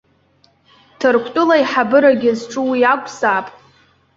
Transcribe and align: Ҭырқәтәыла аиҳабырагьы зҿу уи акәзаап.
Ҭырқәтәыла 0.99 1.55
аиҳабырагьы 1.57 2.31
зҿу 2.39 2.63
уи 2.69 2.81
акәзаап. 2.93 3.47